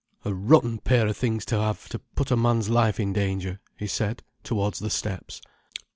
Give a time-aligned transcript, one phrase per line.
[0.25, 3.85] "A rotten pair of things to have, to put a man's life in danger," he
[3.85, 5.41] said, towards the steps.